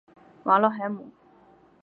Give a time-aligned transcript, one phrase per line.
[0.45, 1.11] 瓦勒海姆。